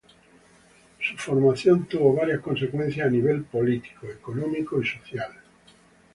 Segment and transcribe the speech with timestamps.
[0.99, 5.31] Su formación tuvo varias consecuencias a nivel político, económico y social.